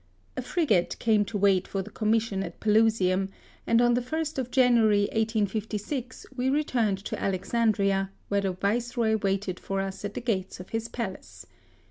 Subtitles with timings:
[0.35, 3.29] A fri gate came to wait for the Commission at Pelusium,
[3.67, 9.59] and on the 1st of January 1856 we returned to Alexandria, where the Viceroy waited
[9.59, 11.45] for us at the gates of his palace.